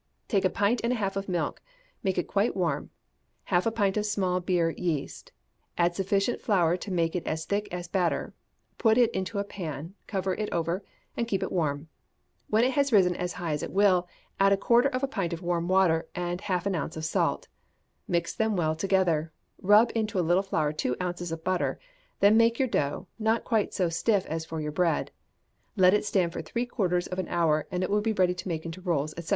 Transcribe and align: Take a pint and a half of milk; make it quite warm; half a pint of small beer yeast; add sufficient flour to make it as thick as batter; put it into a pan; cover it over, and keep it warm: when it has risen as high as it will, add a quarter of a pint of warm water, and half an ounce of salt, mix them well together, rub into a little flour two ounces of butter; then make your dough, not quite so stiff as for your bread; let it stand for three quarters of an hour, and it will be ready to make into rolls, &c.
Take 0.27 0.45
a 0.45 0.49
pint 0.49 0.81
and 0.83 0.91
a 0.93 0.95
half 0.95 1.15
of 1.15 1.29
milk; 1.29 1.61
make 2.01 2.17
it 2.17 2.27
quite 2.27 2.55
warm; 2.57 2.89
half 3.43 3.67
a 3.67 3.71
pint 3.71 3.97
of 3.97 4.05
small 4.07 4.39
beer 4.39 4.71
yeast; 4.71 5.31
add 5.77 5.93
sufficient 5.93 6.41
flour 6.41 6.75
to 6.75 6.91
make 6.91 7.15
it 7.15 7.27
as 7.27 7.45
thick 7.45 7.67
as 7.71 7.87
batter; 7.87 8.33
put 8.79 8.97
it 8.97 9.11
into 9.11 9.37
a 9.37 9.43
pan; 9.43 9.93
cover 10.07 10.33
it 10.33 10.49
over, 10.51 10.83
and 11.15 11.27
keep 11.27 11.43
it 11.43 11.51
warm: 11.51 11.87
when 12.49 12.63
it 12.63 12.71
has 12.71 12.91
risen 12.91 13.15
as 13.15 13.33
high 13.33 13.51
as 13.51 13.61
it 13.61 13.71
will, 13.71 14.07
add 14.39 14.51
a 14.51 14.57
quarter 14.57 14.89
of 14.89 15.03
a 15.03 15.07
pint 15.07 15.33
of 15.33 15.43
warm 15.43 15.67
water, 15.67 16.07
and 16.15 16.41
half 16.41 16.65
an 16.65 16.73
ounce 16.73 16.97
of 16.97 17.05
salt, 17.05 17.47
mix 18.07 18.33
them 18.33 18.55
well 18.55 18.75
together, 18.75 19.31
rub 19.61 19.91
into 19.93 20.17
a 20.17 20.25
little 20.25 20.41
flour 20.41 20.73
two 20.73 20.95
ounces 20.99 21.31
of 21.31 21.43
butter; 21.43 21.79
then 22.21 22.35
make 22.35 22.57
your 22.57 22.67
dough, 22.67 23.05
not 23.19 23.43
quite 23.43 23.71
so 23.71 23.87
stiff 23.87 24.25
as 24.25 24.45
for 24.45 24.59
your 24.59 24.71
bread; 24.71 25.11
let 25.75 25.93
it 25.93 26.03
stand 26.03 26.33
for 26.33 26.41
three 26.41 26.65
quarters 26.65 27.05
of 27.05 27.19
an 27.19 27.27
hour, 27.27 27.67
and 27.69 27.83
it 27.83 27.89
will 27.91 28.01
be 28.01 28.13
ready 28.13 28.33
to 28.33 28.47
make 28.47 28.65
into 28.65 28.81
rolls, 28.81 29.13
&c. 29.23 29.29